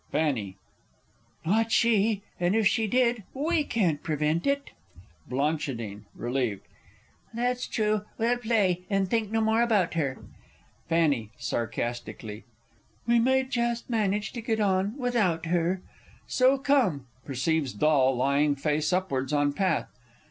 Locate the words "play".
8.39-8.81